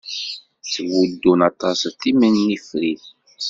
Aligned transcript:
Ttbuddun 0.63 1.39
aṭas 1.49 1.79
timennifrit. 1.99 3.03